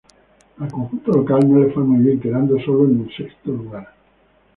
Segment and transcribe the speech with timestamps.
[0.61, 3.93] Al conjunto local no le fue muy bien, quedando solo en el sexto lugar.